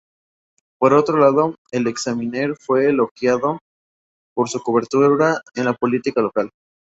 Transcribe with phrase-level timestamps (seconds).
[0.79, 3.59] Por otro lado, el "Examiner" fue elogiado
[4.33, 6.49] por su cobertura de la política local.